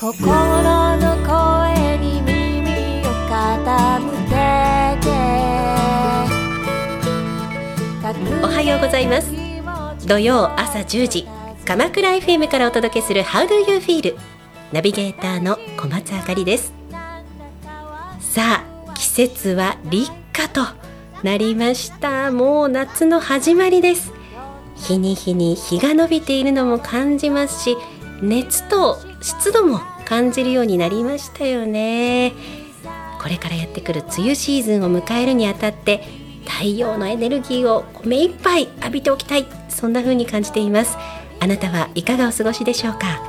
[0.00, 4.30] 心の声に耳を傾け
[5.02, 5.10] て。
[8.44, 9.28] おはようございます。
[10.06, 11.26] 土曜朝10時。
[11.64, 14.16] 鎌倉 FM からお届けする How do you feel?
[14.70, 16.72] ナビゲーターの小松あかりです。
[18.20, 20.60] さあ季節は立夏と
[21.24, 22.30] なりました。
[22.30, 24.12] もう夏の始まりです。
[24.76, 27.76] 日に日に日が伸びているのも感じますし
[28.22, 32.32] 熱と湿度も感じるようになりましたよね。
[33.20, 36.04] これからやってくる梅雨シーズンを迎えるにあたって
[36.46, 39.46] 太陽のエネルギーを目いっぱい浴びておきたい。
[39.68, 40.96] そんな風に感じています。
[41.40, 43.20] あなたはいかがお過ごしでしょうか？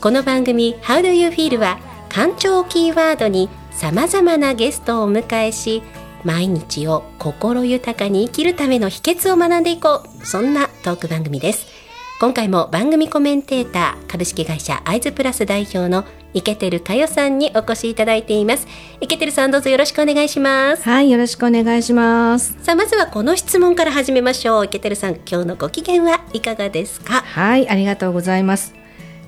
[0.00, 5.82] この番組 How do you feel は感情キーワードに様々なゲストをお迎えし
[6.24, 10.26] 毎日を心豊かに生きるための秘訣を学んでいこう。
[10.26, 11.79] そんなトーク番組です。
[12.20, 18.66] 今回も番組コメンテーター株式会社アイズプラス代表の池照佳代さんにお越しいただいています。
[19.00, 20.82] 池照さんどうぞよろしくお願いします。
[20.82, 22.58] はい、よろしくお願いします。
[22.60, 24.66] さあまずはこの質問から始めましょう。
[24.66, 27.22] 池照さん今日のご機嫌はいかがですか？
[27.22, 28.74] はい、ありがとうございます。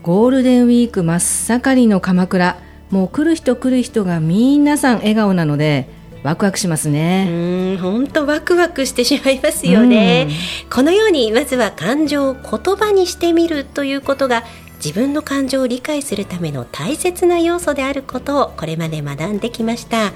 [0.02, 2.58] ゴールデンウィーク真っ盛りの鎌倉、
[2.90, 5.88] もう来る人来る人が皆さん笑顔なので、
[6.22, 7.78] ワクワクしますうね。
[7.80, 10.28] 本当ワクワクしてしまいますよね、
[10.70, 14.44] このようにまずは感情を言葉にしてみるということが
[14.76, 20.12] 自分の感情を理解するための大切な要素であることをこれまで学んできました。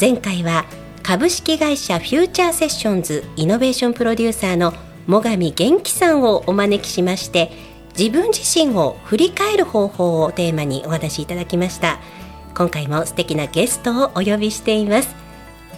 [0.00, 0.64] 前回は
[1.02, 4.72] 株式会社フューチャーセッションズイノベーションプロデューサーの
[5.08, 7.52] 最上元気さんをお招きしまして
[7.96, 12.00] 自分自身を振り返る方法をテーマにお話しいただきました。
[12.56, 15.25] 今回も素敵なゲストをお呼びしています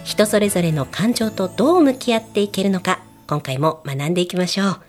[0.09, 4.81] 人それぞれの感情とどう向き合っていけるのか今回も学んでいきましょう。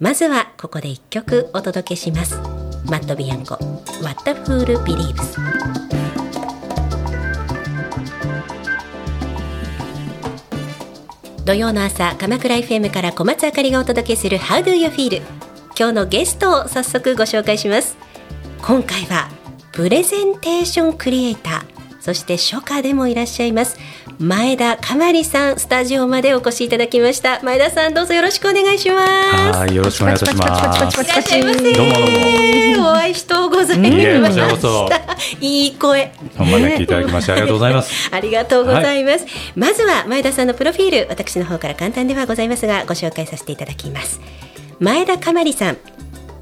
[0.00, 2.36] まずはここで一曲お届けします。
[2.86, 3.58] マット・ビアンコ
[4.02, 5.36] 「What the Fool Believes」
[11.44, 15.20] 土曜の朝鎌倉 FM から小松あかりがお届けする「How do you feel」
[15.78, 17.98] 今日のゲストを早速ご紹介します。
[18.62, 19.28] 今回は
[19.72, 23.76] プレゼンテーションクリエイターそして初夏でもいらっしゃいます
[24.18, 27.42] 前田かまりさんスタジオまでお越しいただきました。
[27.42, 29.58] 前田さんどうぞよろしくお願いします。
[29.58, 31.02] はい、よろしくお願いいたします。
[31.02, 31.72] いらっしゃいませ。
[31.74, 32.90] どうもどうも。
[32.90, 33.78] お会いしとうござい
[34.18, 34.88] ましそ。
[34.88, 34.96] た
[35.40, 36.12] いい声。
[36.38, 38.08] お招きいただきましてありがとうございます。
[38.10, 44.20] ありがとうございます、まずは前田さんのプロフィール私の方から簡単ではございますがご紹介させていただきます。
[44.80, 45.76] 前田かまりさん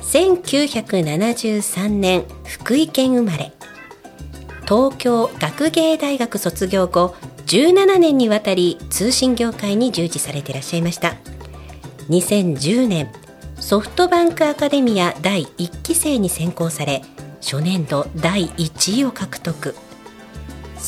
[0.01, 3.53] 1973年福井県生まれ
[4.65, 7.15] 東京学芸大学卒業後
[7.47, 11.15] 17年にわたり通信業界に従事されていらっしゃいました。
[12.09, 13.09] 2010年
[13.57, 17.03] ソフトバンクアカデミア第1期生に選考され
[17.41, 19.75] 初年度第1位を獲得。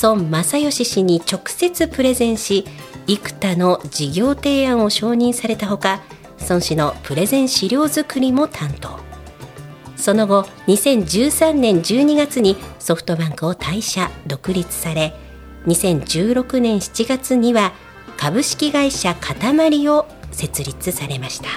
[0.02, 2.66] 孫正義氏に直接プレゼンし
[3.06, 6.02] 幾多の事業提案を承認されたほか
[6.48, 9.05] 孫氏のプレゼン資料作りも担当。
[10.06, 15.12] その後2013年12月にソフトバンクを退社独立され
[15.66, 17.72] 2016年7月には
[18.16, 21.48] 株式会社かたまりを設立されました。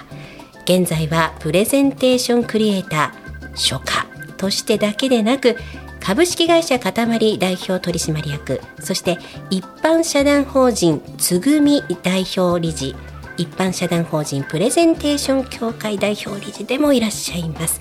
[0.64, 5.56] 現在はプレゼンテーションクリエイター初夏としてだけでなく
[6.00, 9.20] 株式会社かたまり代表取締役そして
[9.52, 12.96] 一般社団法人つぐみ代表理事
[13.38, 17.80] 一般社団法人プレゼンテーション協会代表理事でもいらっしゃいます。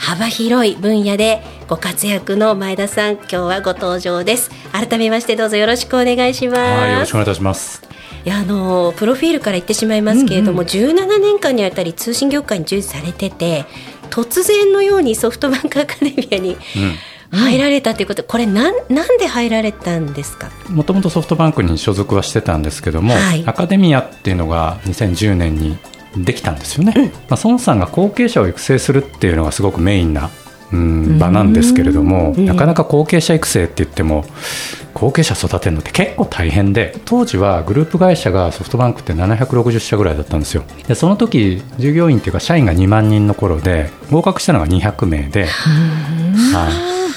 [0.00, 4.50] 幅広い分野でご活躍の前田さん今日はご登場です。
[4.72, 6.58] 改めましてどうぞよろしくお願いします。
[6.58, 7.82] はい、よろしくお願いいたします。
[8.24, 13.66] いやあのプロフィールから言ってしまいますけれども、17年間にあたり通信業界に従事されてて
[14.08, 16.56] 突然のようにソフトバンクアカデミアに
[17.30, 20.50] 入られたということ、これなんなんで入られたんですか？
[20.70, 23.44] もともとソフトバンクに所属はしてたんですけども、はい。
[23.46, 25.76] アカデミアっていうのが2010年に
[26.16, 27.12] できたんですよね。
[27.28, 30.30] まあ孫さんが後継者を育成するっていうのがすごくメインな。
[30.72, 34.24] うん場なんですけれども、なかなか後継者育成って言っても
[34.94, 40.62] 後継者育てるのって結構大変で当時はグループ会社がソフトバンクって760社ぐらいだったんですよ。
[40.86, 46.70] でその時従業員っていうか社員が2万人の頃で合格したのが200名で、は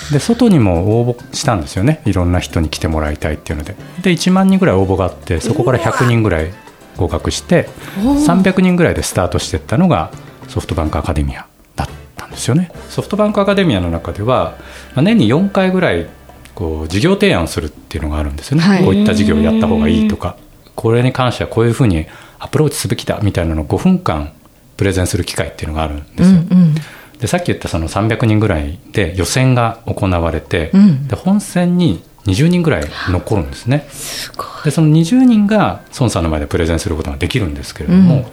[0.10, 2.02] い、で外にも応募したんですよね。
[2.06, 3.76] いろんな人に来てもらいたいっていうので。
[4.02, 6.52] で1万人ぐらい応募があってそこから100人ぐらい
[6.98, 7.68] 合格して
[7.98, 10.12] 300人ぐらいでスタートしていったのが
[10.48, 12.72] ソフトバンクアカデミアだったんですよね。
[12.90, 14.58] ソフトバンクアカデミアの中では
[14.96, 16.08] まあ年に4回ぐらい
[16.56, 18.84] こう事業提案をするっていうのがあるんですよね、はい。
[18.84, 20.38] こういった事業をやった方がいいとか。
[20.76, 22.08] これに関してはこういうふうに
[22.40, 24.34] アプローチすべきだみたいなのを5分間
[24.76, 26.42] プレゼンする機会っていうのがあるんですよ、
[27.20, 31.08] ででさっき言ったその300人ぐらいで予選が行われて、うん。
[31.08, 33.88] で本戦に20人ぐらい残るんですね。
[33.90, 34.32] す
[34.64, 38.26] でその20人が孫さんの前でプレゼンすることができるんですけれども、うん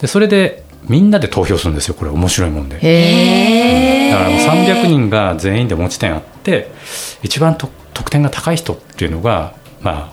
[0.00, 2.78] でそれでみんなで投票するんですよこれ面白いもんで。
[2.80, 6.70] へだからもうえ300人が全員で持ち点あって
[7.22, 10.12] 一番と得点が高い人っていうのが、ま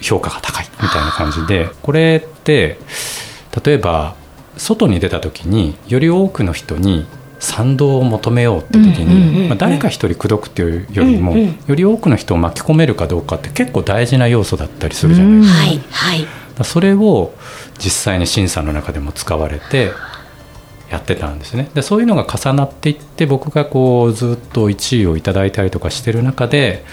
[0.00, 2.78] 評価が高いみたいな感じでこれって
[3.64, 4.14] 例えば
[4.56, 7.06] 外に出た時により多くの人に
[7.38, 15.58] 賛同を求めようって時に、まあ、誰か一人口説くっていうよりも、うんうんより多くの人を巻き込めるかどうかって結構大事な要素だったりするじゃないですか。
[15.58, 16.64] はいはい。
[16.64, 17.34] それを
[17.78, 19.92] 実際に審査の中でも使われて
[20.90, 21.70] やってたんですね。
[21.74, 26.84] でそういうのが重なっていって僕がこうずっと1位をいただいたりとかしてる中で、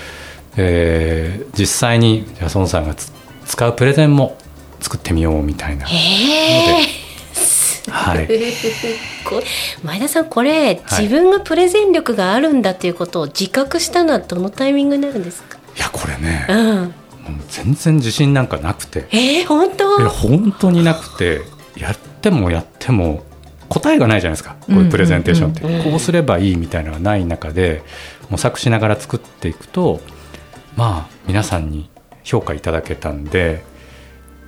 [0.57, 3.11] えー実際にじゃあ孫さんがつ
[3.45, 4.37] 使うプレゼンも
[4.79, 7.02] 作ってみようみたいな、へえ
[7.95, 8.27] はい、
[9.23, 9.41] こ
[9.83, 11.03] 前田さんこれ、はい。
[11.03, 15.59] 自分がプレゼン力があるんだっていうことを自覚したのはどのタイミングになるんですか？
[15.77, 16.93] いやこれねうん。
[17.49, 19.05] 全然自信なんかなくて。
[19.11, 20.09] えー、本当？
[20.09, 21.41] 本当になくて
[21.77, 23.23] やってもやっても
[23.69, 24.55] 答えがないじゃないですか。
[24.61, 25.83] こういうプレゼンテーションって、うんうんうん。
[25.91, 27.83] こうすればいいみたいなのがない中で
[28.29, 30.01] 模索しながら作っていくと
[30.75, 31.89] まあ皆さんに
[32.23, 33.61] 評価いただけたんで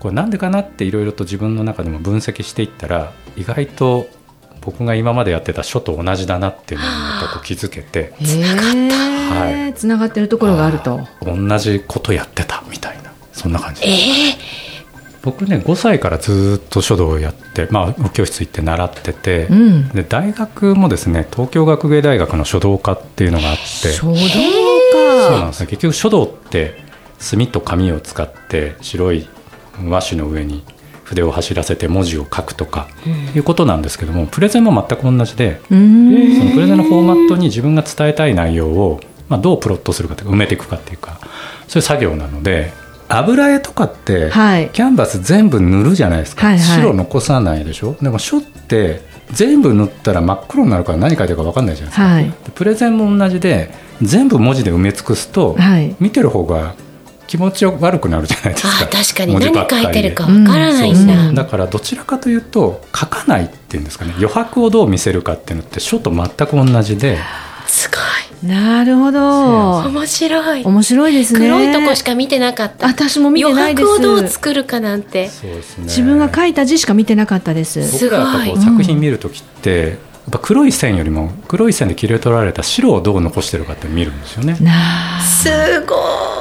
[0.06, 4.06] これなんでかなっていろいろと自分の中でも分析していったら意外と
[4.62, 8.14] 僕が今までやってた書と同じだなっていうのにまたこう気づけて。
[8.24, 8.96] つながった。
[9.34, 9.74] はい。
[9.74, 11.00] つながってるところがあると。
[11.24, 13.12] 同じことやってたみたいな。
[13.34, 13.82] そんな感じ。
[13.84, 14.38] え
[15.24, 19.90] 僕ね5歳からずっと書道をやって、まあ、教室行って習ってて、うん。
[19.90, 23.92] で大学もですね東京学芸大学の書道科っていうのがあって。
[23.92, 26.86] 書道かそうなんですね結局書道って
[27.18, 29.28] 墨と紙を使って白い
[29.84, 30.64] 和紙の上に
[31.04, 32.88] 筆を走らせて文字を書くとか
[33.36, 39.00] いうことなんですけどもプレゼンも全く同じでそのプレゼンのフォーマットに自分が伝えたい内容を、
[39.30, 41.20] まあ、どうプロットするかというか埋めていくかっていうか
[41.68, 42.74] そういう作業なので
[43.08, 44.72] 油絵とかって、はい。
[44.72, 46.80] キャンバス全部塗るじゃないですか、はいはい。
[46.82, 47.96] 白残さないでしょ？
[48.02, 49.02] でも書って
[49.32, 52.24] 全部塗ったら真っ黒になるから何書いてるか分かんないじゃないですか、はい。
[52.26, 53.70] でプレゼンも同じで
[54.02, 55.96] 全部文字で埋め尽くすと、はい。
[56.00, 56.74] 見てる方が
[57.28, 58.86] 気持ち悪くなるじゃないですか。
[58.86, 59.34] あ確かに。
[59.34, 64.14] 文字何書いてるかわからないんだ、だからどちらかというと書かないっていうんですかね。
[64.18, 67.18] 余白をどう見せるかっていうのって書と全く同じで。
[67.68, 67.96] すご
[68.48, 69.78] なるほいど。
[69.80, 70.64] 面白い。
[70.64, 71.40] 面白いですね。
[71.40, 72.86] 黒いとこしか見てなかった。
[72.88, 73.88] 私も見てないです。
[73.88, 75.30] 余白をどう作るかなんて。
[75.30, 75.86] そうですね。
[75.86, 77.88] 自分が書いた字しか見てなかったです。
[77.88, 78.78] す僕らがやっぱこうすごい。
[78.78, 79.98] 作品見る時って、やっ
[80.32, 84.58] ぱ黒い線よりも黒い線で切り取られた白をどう残してるかって見るんですよね。
[84.62, 85.22] なあ。
[85.22, 85.50] す
[85.88, 86.35] ごい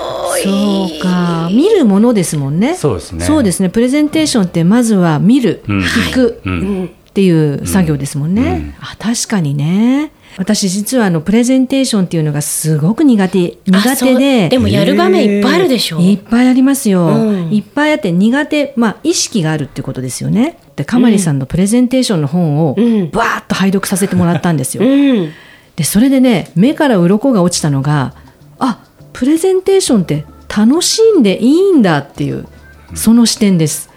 [0.44, 1.48] そうか。
[1.52, 2.74] 見るものですもんね。
[2.74, 3.24] そうですね。
[3.24, 3.68] そうですね。
[3.70, 5.78] プレゼンテーションってまずは見る、うん。
[5.80, 6.82] 聞くううん。
[6.82, 8.74] んっていう作業ですもんね、うん。
[8.80, 10.10] あ確かにね。
[10.36, 14.48] 私実はあのプレゼンテーションっていうのがすごく苦手あ苦手で。
[14.48, 17.52] でもやる場面いっぱいあるでしょ、いっぱいありますよ、うん。
[17.52, 20.58] いっぱいあって苦手まあ意識があるっていうことですよね。
[20.74, 23.10] でかまりさんのプレゼンテーションの本をうん。
[23.10, 25.30] バーッと拝読させてもらったんですよ、うん。
[25.76, 28.14] でそれでね目から鱗が落ちたのが
[28.58, 30.24] あプレゼンテーションって
[30.56, 32.46] 楽しんでいいんだっていう
[32.94, 33.90] その視点です。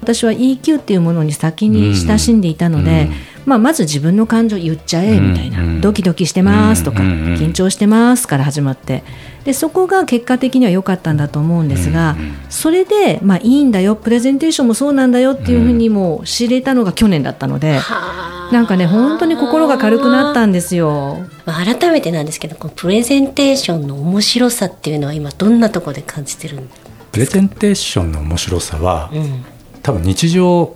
[0.00, 3.12] 私は EQ っていうものに先に親しんでいたので、うん。
[3.44, 5.80] まあ、まず自分の感情言っちゃえみたいな、うん。
[5.80, 9.02] ドキドキしてますとか、緊張してますから始まって
[9.48, 18.52] でそこが結果的には良かったんだと思うんですが、うんうんそれで、まあ、いいんだよプレゼンテーションもそうなんだよっていうふうにも知れたのが去年だったので、はあ。
[18.52, 21.26] なんかね本当に心が軽くなったんですよ。
[21.44, 29.44] まあ改めてなんですけどこのプレゼンテーションの面白さっていうのは今どんなところで感じてるんですか、プレゼンテーションの面白さは、うん。
[29.82, 30.74] 多分日常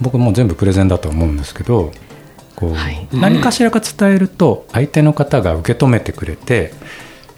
[0.00, 1.92] 僕もう全部プレゼンだと思うんですけど
[2.56, 3.08] こう、はい。
[3.12, 6.74] 何かしらか伝えると相手の方が受け止めてくれて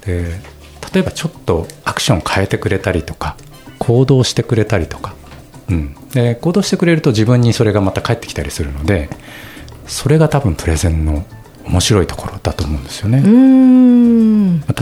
[0.07, 0.54] で
[0.95, 3.37] 例えばちょっとアクション変えてくれたりとか
[3.79, 5.15] 行動してくれたりとか、
[5.69, 9.09] うん、で行動してくれると自分にそれがまた返ってきたりするので
[9.87, 11.27] それが多分プレゼンの
[11.67, 13.23] 面白いところだと思うんですよね。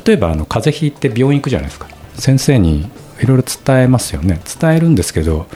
[0.04, 1.88] 例えばあの風邪ひいて病院行くじゃないですか。
[2.16, 2.90] 先生に
[3.20, 4.40] いろいろ伝えますよね。
[4.60, 5.46] 伝えるんですけど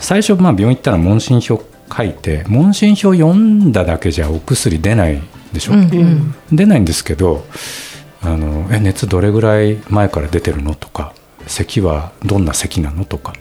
[0.00, 1.62] 最初まあ病院行ったら問診票
[1.94, 6.34] 書いて問診票読んだだけじゃお薬出ないでしょ、うんうん。
[6.52, 7.44] 出ないんですけど
[8.24, 11.12] あのえ熱どれぐらい前から出てるのとか
[11.46, 13.34] 咳はどんな咳なのとか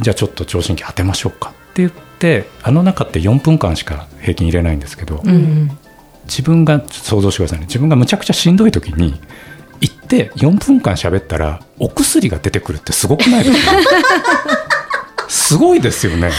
[0.00, 5.78] じゃあちょっと聴診器当てましょうかって言ってあの中って4分間しか平均入れないんですけど、うんうん。
[6.24, 7.66] 自分が想像してくださいね。
[7.66, 9.14] 自分がむちゃくちゃしんどい時に
[9.80, 13.72] 行って4分間喋ったらお薬が出てくるってすごくないですか？
[15.28, 16.30] すごいですよね、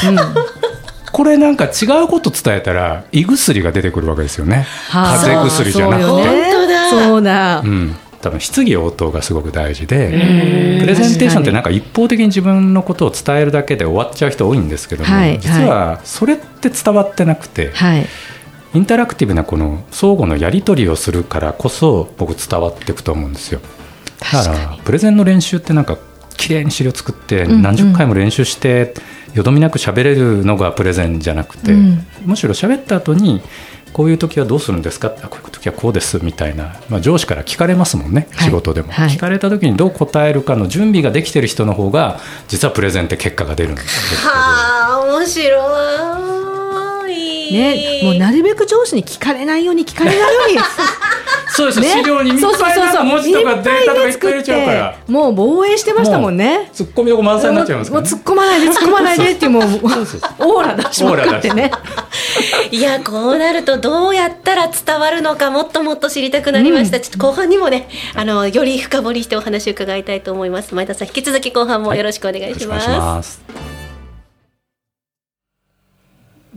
[1.11, 4.65] これなんか違うこと伝えたら胃薬が出てくるわけですよね。
[4.89, 5.17] はあ。
[5.17, 6.58] 風邪薬じゃなくて
[6.89, 18.05] そうだ、うん、多分質疑応答がすごく大事でプレゼンテーションってなんか一方的に自分のことを伝えるだけで終わっちゃう人多いんですけども、はい実はそれって伝わってなくて、はい。
[18.73, 23.61] インタラクティブなこの相互のやり取りをするからこそ僕伝わっていくと思うんですよ。
[24.19, 25.97] だ確からプレゼンの練習ってなんか
[26.37, 28.93] 綺麗に資料作って何十回も練習して
[29.33, 32.05] よどみなく喋れるのがプレゼンじゃなくて、うん。
[32.25, 33.41] むしろ喋った後に
[33.93, 35.13] こういう時はどうするんですか？
[35.21, 38.47] あこういう時はこうですみたいな、まあ、上司から聞かれますもんね、はい。
[38.47, 39.09] 仕事でも、はい。
[39.09, 44.21] 聞かれた時にどう答えるかの準備ができてる人の方が実はプレゼンって結果が出るんですけど。
[44.29, 46.38] はあ面白い
[47.51, 50.59] ね、もうなるべく上司に聞かれないように聞かれないように。
[51.51, 51.89] そうです、ね。
[51.89, 54.95] 資料にいっぱいなんか文字とかデータとかいっぱい入れちゃうから。
[55.07, 56.69] もう防衛してましたもんね。
[56.71, 58.09] ツッコミどこ満載になっちゃいますから、ね。
[58.09, 61.71] もう突っ込まないで突っ込まないでっていうもうオーラ出しまくってね。
[62.71, 70.73] いやこうなるとどうやったら伝わるのかもっともっと知りたくなりました、ちょっと後半にもねあのより深掘りしてお話を伺いたいと思います。
[70.75, 73.78] 前田さん引き続き後半もよろしくお願いします,、よろしくお願いします。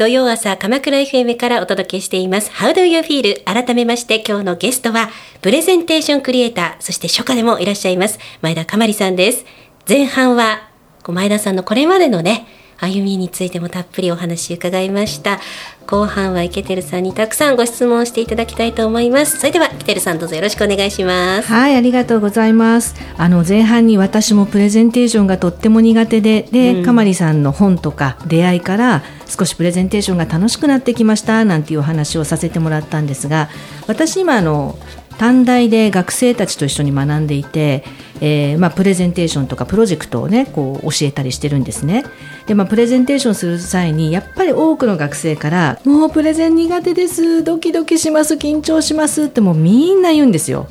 [0.03, 2.51] 土曜朝鎌倉 FM からお届けしています。
[2.51, 3.45] How do you feel?
[3.45, 5.11] 改めまして今日のゲストは
[5.43, 9.45] プレゼンテーションクリエイターそして初夏でもいらっしゃいます前田かまりさんです。
[9.89, 10.69] 前半は
[11.05, 12.49] こ前田さんのこれまでのね
[12.83, 15.39] 歩みについてもたっぷりお話伺いました。
[15.87, 19.39] 後半はイケてるさんにたくさんご質問していただきたいと思います。
[19.39, 21.49] それではイケてるさんどうぞよろしくお願いします。
[21.49, 22.97] はいありがとうございます。
[23.17, 33.49] あの前半に私もプレゼンテーションがとっても苦手でで、かまりさんの本とか出会いから少しプレゼンテーションが楽しくなってきましたなんていうお話をさせてもらったんですが
[33.87, 34.77] 私今あの
[35.23, 37.85] 短大で学生たちと一緒に学んでいて、
[38.21, 42.05] えーまあ、プレゼンテーションとかプロジェクトをねこう教えたりしてるんですね。
[42.49, 50.67] で、まあ、プレゼンテーションする際にやっぱり多くの学生から「もうプレゼン苦手ですドキドキします緊張します」ってもうみんな言うんですよ。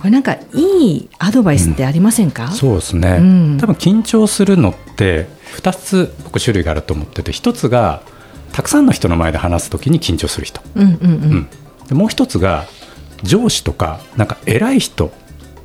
[0.00, 3.58] これなんかいいアドバイスってありませんか、そうですね、うん。
[3.60, 8.02] 多分緊張するのって2つ僕種類があると思ってて1つが
[8.52, 11.00] たくさんの人の前で話す時に緊張する人、うんうんうん。
[11.00, 11.06] う
[11.36, 11.48] ん。
[11.88, 12.66] でもう1つが
[13.22, 15.12] 上司とかなんか偉い人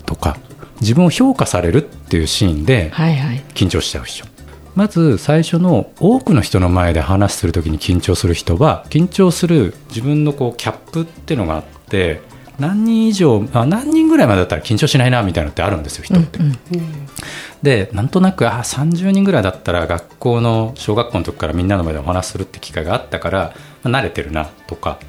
[0.06, 0.38] とか
[0.82, 3.44] 自分を評価されるっていうシーンではいはい。
[3.54, 4.26] 緊張しちゃう人。
[4.76, 12.22] まず最初の多くの人の前で話する時に緊張する人は緊張する自分のこうキャップっていうのがあって
[12.60, 16.40] 何人以上あ何人ぐらいまでだったら緊張しないなみたいなのってあるんですよ人って。
[17.62, 25.00] でなんとなくあ30人ぐらいだったら学校の小学校の時からみんなの前でお話しするって機会があったから、まあ慣れてるなとか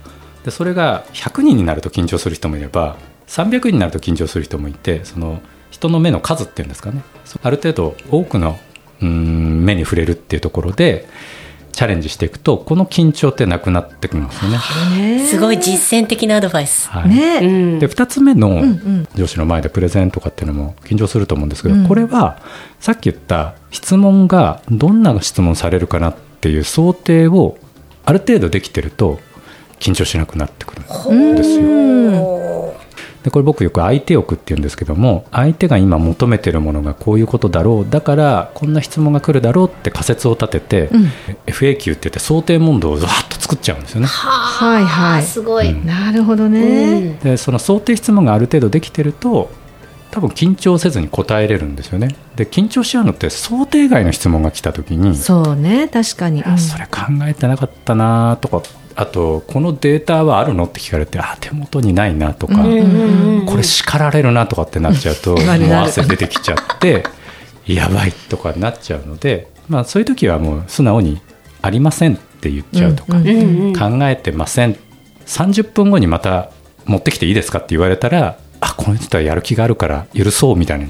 [0.44, 2.96] でそれが100人になると緊張する人もいれば
[3.26, 7.02] 300人になると緊張する人もいてその人の目の数っていうんですかね。
[7.42, 8.58] ある程度多くの
[9.00, 11.08] うーん目に触れるっていうところで
[11.72, 14.58] チャレンジしていくとこの緊張ってなくなってくるんですよね。
[15.18, 17.08] ねすごい実践的なアドバイス、はい。
[17.08, 17.38] ね。
[17.42, 17.78] うん。
[17.80, 19.08] で2つ目のん。
[19.14, 21.88] 上司の前でプレゼンとかっていうのも緊張すると思うんですけど、うん。
[21.88, 22.40] これは
[22.78, 27.58] さっき言った質問がどんな質問されるかなっていう想定を
[28.04, 29.18] ある程度できてると
[29.78, 32.74] 緊張しなくなってくるんですよ。
[33.24, 41.10] でこれ僕よく相手欲って言うんですけども相手が今求めてるものがこういうことだろうだからこんな質問が来るだろうって仮説を立てて、ん。
[41.46, 44.06] FAQ って言って想定問答をざーっと作っちゃうんですよね。
[44.06, 45.22] はいはい。
[45.22, 49.50] すごい、なるほどね、でその想定質問がある程度できてると
[50.14, 52.14] 多分緊張せずに答えれるんですよね。
[52.36, 56.52] で緊張しちゃうのって想定外の質問が来た時にそうね確かに、うん。
[56.52, 58.62] あそれ考えてなかったなとか
[58.94, 67.04] あとこのデータはあるのって聞かれてあ手元にないなとか、これ叱られるなとかってなっちゃうと、 もう汗出てきちゃって
[67.66, 71.20] やばいとかなっちゃうので、まあ、そういう時はもう素直に
[71.60, 74.76] 「ありません」って言っちゃうとか、考えてません。
[75.26, 76.50] 30分後にまた
[76.84, 80.86] 持ってきていいですかって言われたらあこの人はやる気があるから許そうみたいな。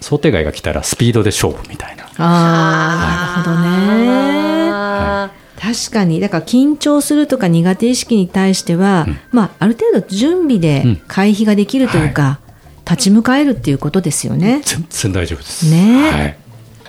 [0.00, 2.04] 想定外が来たらスピードで勝負みたいな。
[2.04, 4.70] ああなるほどね。
[4.72, 6.20] あ確かに。
[6.20, 10.96] だから緊張するとか苦手意識に対しては、まあ、ある程度準備でうん。
[11.08, 12.40] 回避ができるというか、
[12.84, 14.60] 立ち向かえるっていうことですよね。
[14.64, 16.10] 全然大丈夫です、ね。
[16.10, 16.34] はい、ー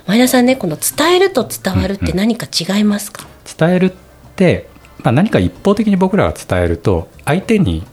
[0.08, 3.26] 前田さんねこの伝えると伝わるって何か違いますか、
[3.58, 3.94] 伝えるっ
[4.36, 4.68] て、
[5.04, 7.86] まあ、何か一方的に僕らが伝えると相手に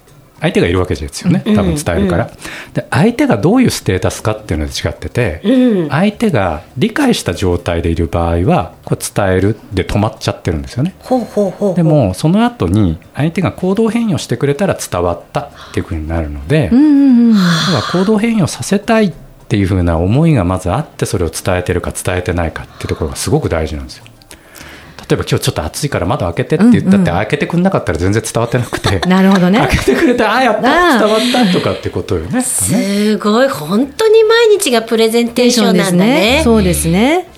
[0.43, 1.43] 相手がいるわけですよね。
[1.55, 2.31] 多分伝えるから、
[2.75, 5.89] で相手がどういうステータスかっていうので違ってて、うん。
[5.89, 10.95] 相手が理解した状態でいる場合はこれ伝えるで止まっちゃってるんですよね。
[10.99, 17.35] ほうほうほうでもその後に相手が行動変容してくれたら伝わったっていうふうになるので、うん
[17.93, 19.13] 行動変容させたいっ
[19.49, 24.05] ていうふうな思いがまずあってそれを伝えてるか伝えてないかっていうところがすごく大事なんですよ。
[25.15, 27.05] えば今日ちょっと暑いから窓開けてって言ったって、うんうん。
[27.05, 29.01] 開けてくんなかったら全然伝わってなくて。
[29.09, 29.59] なるほどね。
[29.59, 32.43] 開けてくれてああやったああ伝わったとかってことよね。
[32.43, 33.49] すごい。
[33.49, 36.41] 本当に毎日がプレゼンテーションなんだね。
[36.45, 37.29] そうですね。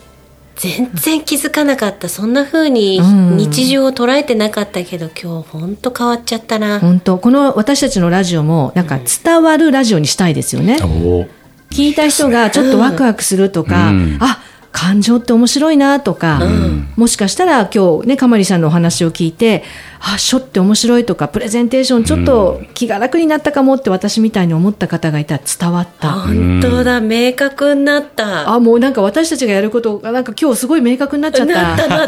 [0.56, 2.08] 全然気づかなかった。
[2.08, 3.36] そんな風にうん。
[3.36, 7.18] 日常を捉えてなかったけど、今日本当変わっちゃったな、本当。
[7.18, 11.26] この私たちのラジオもなんか伝わるラジオにしたいですよね、おお。
[11.70, 14.16] 聞いた人がちょっとワクワクするとか、うん。
[14.20, 14.40] あ
[14.74, 16.92] 感情って面白いなとか、ん。
[16.96, 19.62] もしかしたら今日ねかまりさんのお話を聞いて
[20.00, 26.10] あ書って面白いとかプレゼンテーションちょっと気が楽になったかもって私みたいに思った方がいたら伝わった。
[26.10, 28.50] 本当だ明確になった。
[28.50, 31.54] あもうなんか私たちがやることがなんか今日すごい明確になっちゃった。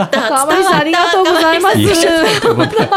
[0.09, 1.77] かまりさんありがとうございます。
[1.77, 1.93] ありが
[2.41, 2.89] とうござい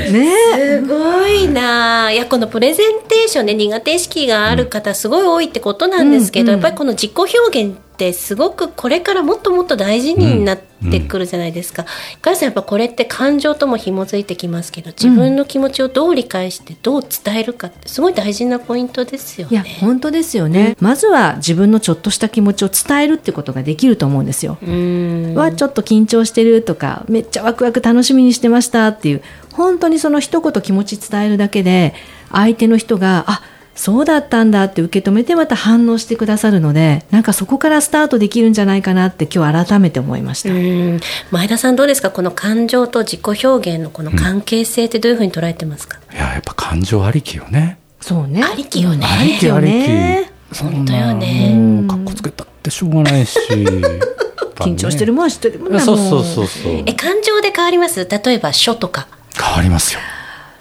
[0.00, 0.12] ます。
[0.12, 0.32] ね。
[0.54, 2.04] すごいな。
[2.04, 6.62] あいやこのプレゼンテーションね苦手意識がある方すごい多いってことなんですけど、うんうん。
[6.62, 10.58] やっぱりこの自己表現ってすごくこれからもっともっと大事になっ
[10.90, 11.86] てくるじゃないですか。
[12.20, 19.78] かやさんやっぱこれって感情とも紐づいてきますけど自分の気持ちをどう理解してどう伝えるかってすごい大事なポイントですよいやね。
[19.80, 24.58] 本当ですよね、まずは自分のちょっとした気持ちを伝えるってことができると思うんですよ。
[24.60, 29.22] はちょっと緊張してるとかめっちゃワクワク楽しみにしてましたっていう
[29.52, 31.94] 本当にその一言気持ち伝えるだけで
[32.30, 33.42] 相手の人があ
[33.76, 40.50] そうだったんだって受け止めてまた反応してくださるのでなんかそこからスタートできるんじゃないかなって今日改めて思いました。
[40.50, 40.98] うん。
[41.30, 42.10] 前田さんどうですか？
[42.10, 47.78] この感情と自己表現のこの関係性ってどういうふうに捉えてますか、いややっぱ感情ありきよね。
[48.00, 48.42] そうね。
[48.42, 48.96] ありきよね。
[48.96, 51.54] うんありきよね本当よね。
[51.54, 53.38] もうかっこつけたってしょうがないし。
[54.56, 55.84] 緊張してるもんは知ってるもんだもん。
[55.84, 56.82] そうそうそうそう。
[56.86, 58.08] え感情で変わります？
[58.10, 59.06] 例えば書とか。
[59.38, 60.00] 変わりますよ。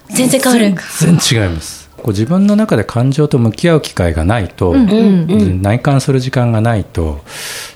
[0.09, 0.75] 全然変わる。
[0.99, 1.84] 全然違います。
[2.05, 5.61] こう自分の中で感情と向き合う機会がないと、うん。
[5.63, 7.21] 内観する時間がないと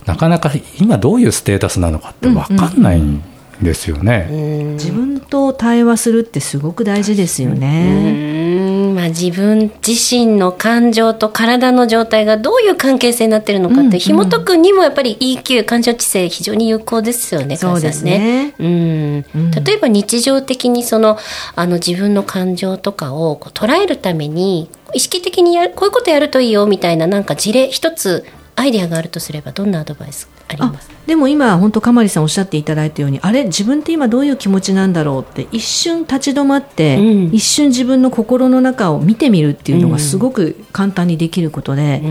[0.05, 3.24] なかなか今どういうステータスなのかって分かんないん
[3.61, 4.27] ですよね。
[4.73, 8.93] 自分と対話するってすごく大事ですようね。
[8.95, 14.00] まあ自分自身の感情と体の状態がどういう関係性になってるのかって、うんうん。
[14.00, 18.53] 紐解くにもやっぱり EQ 感情知性非常に有効ですよねそうですね。
[18.59, 19.22] うん。
[19.51, 21.17] 例えば日常的にその
[21.55, 37.33] あの自分の感情とかをこう捉えるために意識的にやるこういうことやるといいよみたいななんか事例一つアイデアがあるとすればどんなアドバイスありあますでも今本当かまりさんおっしゃっていただいたようにあれ自分って今どういう気持ちなんだろうって一瞬立ち止まって、うん。
[37.33, 42.03] 一瞬自分の心の中を見てみるっていうのがすごく簡単にできることで、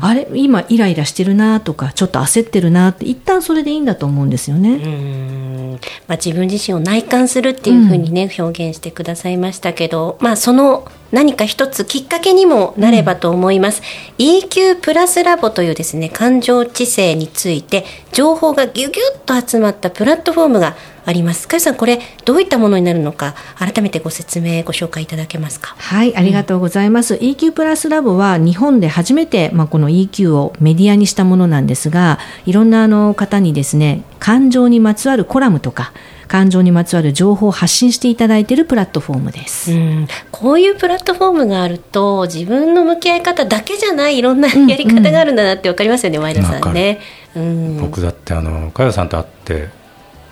[0.00, 4.70] あれ今イライラしてるなとかちょっと焦ってるなって一旦それでいいんだと思うんですよね。
[4.70, 5.78] うん。
[6.08, 13.82] まあ、自分自身を内観するっていうふうにね、表現してくださいましたけど、まあ、その何か一つきっかけにもなればと思います、
[14.18, 25.74] EQ プラスラボというですね感情知性について情報がギュギュッと集まったプラットフォームがありますかよさんこれどういったものになるのか改めてご説明ご紹介いただけますか？
[25.78, 27.14] はい、ありがとうございます。
[27.14, 35.92] EQ プラスラボは日本で初めて、まあ、この EQ をメディアにしたものなんですが、いろんなあの方にですね、感情にまつわるコラムとか、
[36.28, 39.72] 感情にまつわる情報を発信していただいているプラットフォームです。
[39.72, 47.00] うんこういうプラットフォームがあると自分の向き合い方だけじゃないいろんなやり方があるんだなって分かりますよね、前田さんね。
[47.36, 47.80] うん。
[47.80, 49.68] 僕だってあの佳代さんと会って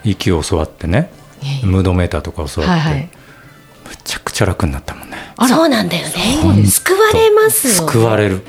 [0.04, 1.10] EQ を教わってね
[1.62, 2.94] ムードメーターとか教わって、はいはい。
[3.88, 5.16] めちゃくちゃ楽になったもんね。
[5.48, 6.64] そうなんだよね。
[6.66, 7.74] 救われますよ。
[7.88, 8.42] 救われる。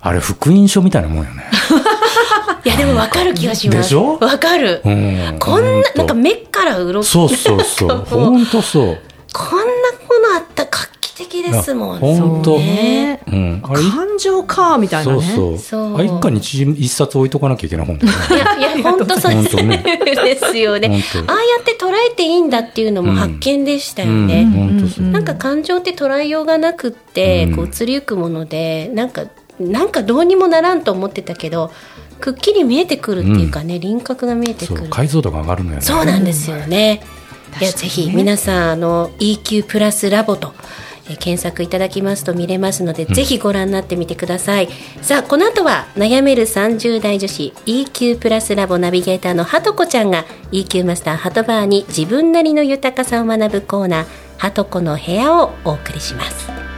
[0.00, 1.44] あれ福音書みたいなもんよね。
[2.64, 3.78] いやでも分かる気がします。
[3.78, 4.16] でしょ？
[4.18, 5.36] 分かる、うん。
[5.38, 7.88] こんななんか目から鱗そうそうそう。
[7.88, 9.00] なんかもう本当そう
[9.32, 12.58] こんなものあったら画期的ですもんいや本当。
[12.58, 13.62] ねうん。
[13.62, 15.22] 感情かみたいなね。
[15.22, 15.58] そうそう。
[15.58, 15.98] そう。
[15.98, 18.58] あ一家に一一冊置いとかなきゃいけない本だよね。
[18.58, 19.56] いやいや本当そうです。
[19.56, 20.00] 本当ね。
[20.14, 21.02] ですよね。
[21.26, 24.44] ああやって捉えていいんだっていうのも発見でしたようんね、
[25.12, 27.56] なんか感情って捉えようがなくって、うん。
[27.56, 29.24] こう移りゆくものでなんか
[29.58, 31.70] なんかどうにもならんと思ってたけど
[32.20, 34.80] くっきり見えてくるっていうかね、輪郭が見えてくる。
[34.80, 35.82] そう解像度が上がるのよね。
[35.82, 37.02] そうなんですよね。
[37.60, 40.52] いやぜひ皆さんあの EQ プラスラボと、
[41.08, 44.68] えー検索いただきますと見れますので、ぜひご覧になってみてください。
[45.02, 54.06] さあこの後は悩める30代女子 EQ プラスラボナビゲーターのはとこちゃんが EQ マスターハトバーに自分なりの豊かさを学ぶコーナー
[54.38, 56.75] はとこの部屋をお送りします。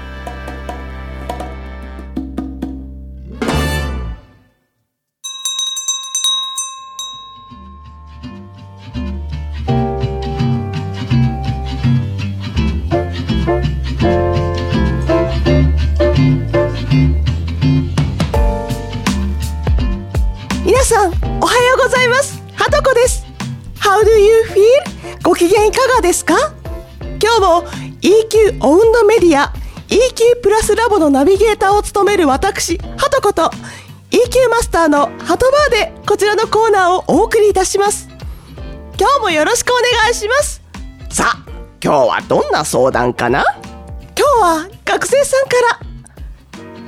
[29.89, 33.51] EQ プラスラボのナビゲーターを務める私、ハトこと
[34.11, 38.09] EQ マスターのハトバーでこちらのコーナーをお送りいたします。
[38.99, 40.63] 今日もよろしくお願いします。
[41.11, 41.51] さあ、
[41.83, 43.45] 今日はどんな相談かな？
[44.15, 45.87] 今日は学生さんから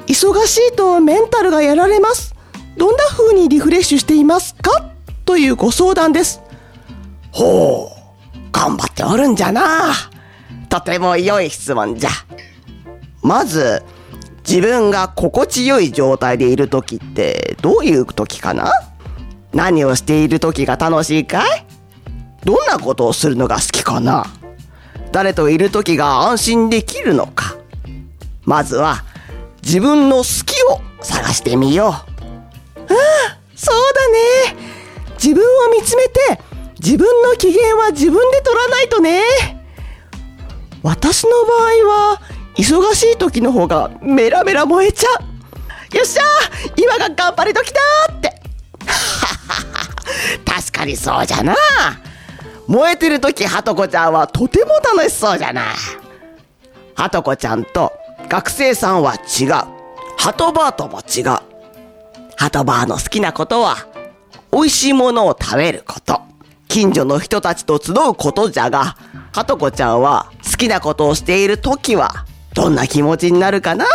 [0.06, 2.34] 忙しいとメンタルがやられます。
[2.76, 4.90] どんな風にリフレッシュしていますか？
[5.24, 6.42] というご相談です。
[7.32, 7.92] ほ
[8.34, 9.94] う、頑張っておるんじゃな。
[10.68, 12.10] とても良い質問じゃ。
[13.22, 13.82] まず、
[14.48, 18.72] 自分が心地よい状態でいる時ってどういう時かな？
[19.52, 21.66] 何をしている時が楽しいかい？
[22.44, 24.24] どんなことをするのが好きかな？
[25.12, 27.56] 誰といる時が安心できるのか？
[28.44, 29.04] まずは
[29.62, 31.88] 自分の好きを探してみよう。
[31.88, 34.70] ああ、そうだね。
[35.22, 36.40] 自分を見つめて
[36.82, 39.22] 自分の機嫌は自分で取らないとね。
[40.82, 42.22] 私の場合は
[42.56, 45.08] 忙しい時の方がメラメラ燃えちゃ
[45.92, 45.96] う。
[45.96, 48.42] よっしゃー今が頑張り時だーって。
[50.44, 51.54] 確かにそうじゃな。
[52.66, 55.62] 燃えてる時ハトコちゃんはとても楽しそうじゃな。
[56.94, 57.92] ハトコちゃんと
[58.28, 59.48] 学生さんは違う。
[60.18, 61.38] ハトバーとも違う。
[62.36, 63.86] ハトバーの好きなことは、
[64.52, 66.20] 美味しいものを食べること。
[66.68, 68.96] 近所の人たちと集うことじゃが、
[69.32, 73.86] ハトコちゃんは好きなことをしている時は、どんな気持ちになるかな？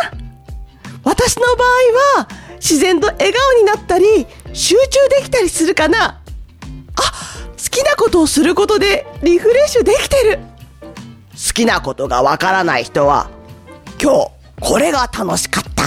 [1.04, 6.06] 私の場合は、自然と笑顔になったり、集中できたりするかな？
[6.06, 6.22] あ、
[7.52, 10.40] 好きなことをすることでリフレッシュできてる。
[11.34, 13.30] 好きなことがわからない人は、
[14.02, 15.84] 今日これが楽しかった。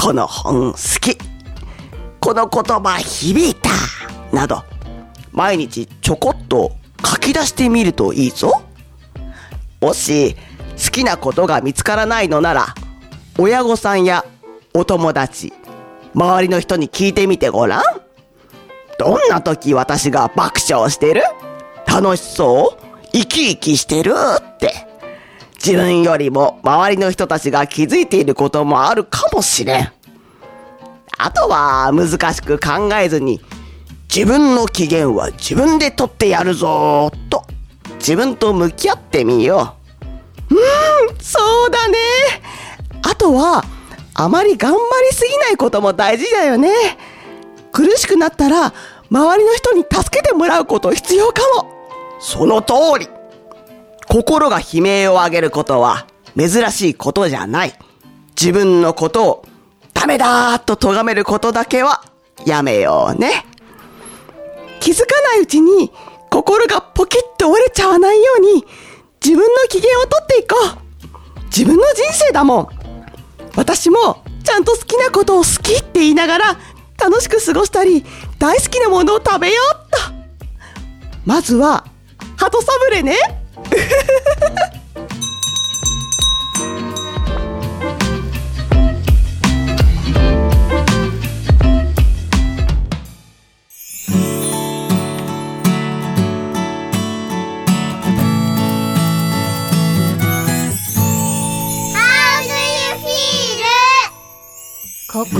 [0.00, 1.18] この本好き。
[2.20, 3.70] この言葉響いた。
[4.32, 4.62] など、
[5.32, 6.72] 毎日ちょこっと
[7.04, 8.62] 書き出してみるといいぞ。
[9.80, 10.36] もし、
[10.82, 12.74] 好きなことが見つからないのなら、
[13.38, 14.24] 親御さんや
[14.74, 15.52] お友達、
[16.14, 17.82] 周りの人に聞いてみてごらん。
[18.98, 21.22] どんな時私が爆笑してる？
[21.86, 23.06] 楽しそう？
[23.12, 24.14] 生き生きしてる？
[24.38, 24.86] って。
[25.56, 29.92] 自分よりも周りの人たちが気づいていることもあるかもしれん。
[31.18, 33.40] あとは難しく考えずに、
[34.14, 37.44] 自分の機嫌は自分で取ってやるぞーと、
[37.98, 39.85] 自分と向き合ってみよう。
[40.50, 40.58] うん、
[41.20, 41.98] そうだね。
[43.02, 43.64] あとは、
[44.14, 44.78] あまり頑張
[45.10, 46.70] りすぎないことも大事だよね。
[47.72, 48.72] 苦しくなったら、
[49.10, 51.70] 周りの人に助けてもらうこと必要かも。
[52.18, 53.08] その通り。
[54.08, 56.06] 心が悲鳴を上げることは
[56.38, 57.74] 珍しいことじゃない。
[58.38, 59.44] 自分のことを
[59.92, 62.04] ダメだーと咎めることだけは
[62.44, 63.44] やめようね。
[64.80, 65.92] 気づかないうちに
[66.30, 68.64] 心がポキッと折れちゃわないように
[69.26, 70.54] 自分の機嫌をとっていこ
[71.40, 71.44] う。
[71.46, 72.68] 自分の人生だもん。
[73.56, 76.58] 私もちゃんと好きなことを好きって言いながら
[76.96, 78.04] 楽しく過ごしたり
[78.38, 79.98] 大好きなものを食べようっと。
[81.24, 81.84] まずは、
[82.36, 83.16] 鳩サブレね。
[105.16, 105.38] 心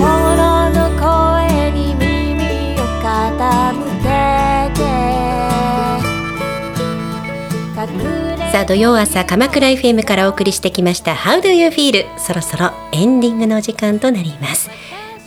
[0.71, 4.81] の声に耳を傾けて。
[8.51, 12.07] さあ土曜朝鎌倉 FM からお送りしてきました How do you feel?
[12.17, 14.71] そろそろエンディングのお時間となります。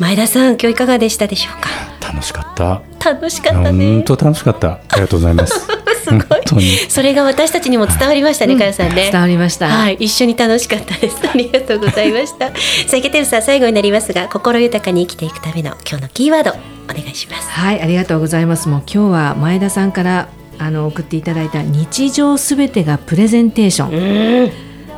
[0.00, 1.68] 前田さん今日いかがでしたでしょうか？
[2.12, 2.82] 楽しかった。
[3.12, 4.80] 楽しかった本ね当楽しかった。
[4.88, 5.64] ありがとうございます
[6.10, 9.68] すごいそれが私たちにも伝わりましたね、かよさんね伝わりました。
[9.68, 11.16] はい、一緒に楽しかったです。
[11.28, 12.48] ありがとうございました。
[12.48, 12.52] さ
[12.94, 16.54] あ、池テルさん、最後になりますが、心豊かに生きていくための今日のキーワード、お
[16.88, 17.50] 願いします。
[17.50, 18.68] はい、ありがとうございます。
[18.68, 24.50] もう今日は前田さんからあの送っていただいた日常すべてがプレゼンテーション。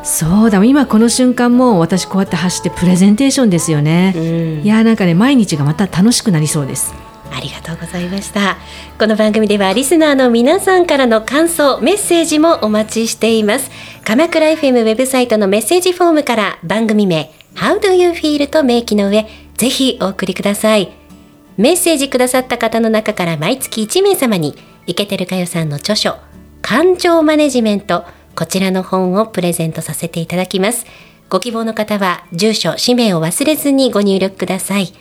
[0.02, 4.12] そうだ、今この瞬間も私こうやって走ってプレゼンテーションですよね。
[4.64, 6.92] いやーなんかね毎日がまた楽しくなりそうです。
[7.34, 8.58] ありがとうございました。
[8.98, 13.70] この番組ではリスナーの皆さんからの感想、メッセージもお待ちしています。
[14.04, 20.92] 鎌倉 FM ウェブサイトのメッセージフォームから番組名 How do you feel と明記の上、ぜひお送りください。
[21.56, 26.16] メッセージくださった方の中から毎月1名様に、イケてるかよさんの著書、
[26.62, 30.86] 感情マネジメント、こちらの本をプレゼントさせていただきます。
[31.28, 34.92] ご希望の方は、住所、氏名を忘れずにご入力ください。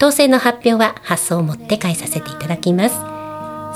[0.00, 2.96] 当選の発表は発送をもって返させていただきます。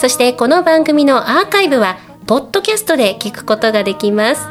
[0.01, 4.49] そしてこの番組のアーカイブはポッドキャストで聞くことができます。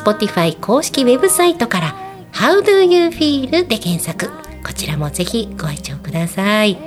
[0.00, 1.96] Spotify 公式ウェブサイトから
[2.34, 4.30] How do you feel で検索。
[4.64, 6.78] こちらもぜひご愛聴ください。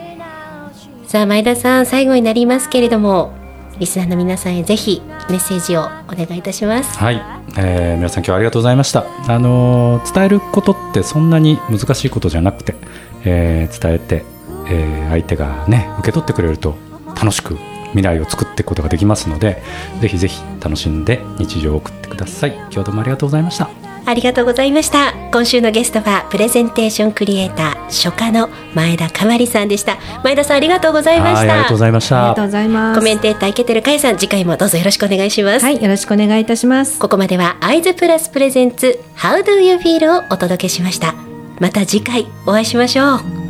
[1.07, 3.33] さあ前田さん最後になりますけれども
[3.79, 6.97] リスナーの皆さんへぜひメッセージをお願いいたします。
[6.97, 7.21] はい、
[7.57, 9.03] えー皆さん今日はありがとうございました。
[9.27, 12.75] あのー伝えることってそんなに難しいことじゃなくて、
[13.25, 14.23] えー伝えて、
[14.67, 16.75] えー相手がね受け取ってくれると
[17.15, 17.57] 楽しく
[17.89, 19.61] 未来を作っていくことができますので、
[19.99, 22.53] ぜひぜひ楽しんで日常を送ってください。
[22.53, 23.69] 今日はどうもありがとうございました。
[24.03, 25.13] ありがとうございました。
[25.31, 29.97] 今週のゲストはプレゼンテーションクリエイター書家の前田かまりさんでした。
[30.23, 31.37] 前田さんありがとうございました。
[31.39, 32.17] はいありがとうございました。
[32.17, 32.45] ありがとう。
[32.45, 32.99] ございます。
[32.99, 36.97] コメンテーター池照かやさん次回もどうぞよろしくお願いします、はいよろしくお願いいたします。
[36.97, 41.30] ここまではアイズプラスプレゼンツ How do you feel をお届けしました
[41.61, 43.40] また次回お会いしましょう。